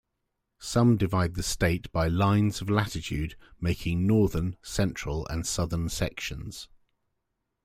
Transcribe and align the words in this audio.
Some 0.57 0.97
divide 0.97 1.35
the 1.35 1.43
state 1.43 1.91
by 1.91 2.07
lines 2.07 2.59
of 2.59 2.71
latitude 2.71 3.35
making 3.59 4.07
northern, 4.07 4.57
central 4.63 5.27
and 5.27 5.45
southern 5.45 5.89
sections. 5.89 6.67